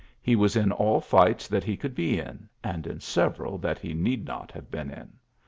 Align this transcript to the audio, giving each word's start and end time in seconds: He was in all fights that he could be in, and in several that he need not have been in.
He 0.19 0.35
was 0.35 0.55
in 0.55 0.71
all 0.71 0.99
fights 0.99 1.47
that 1.47 1.63
he 1.63 1.77
could 1.77 1.93
be 1.93 2.17
in, 2.19 2.49
and 2.63 2.87
in 2.87 3.01
several 3.01 3.59
that 3.59 3.77
he 3.77 3.93
need 3.93 4.25
not 4.25 4.51
have 4.51 4.71
been 4.71 4.89
in. 4.89 5.13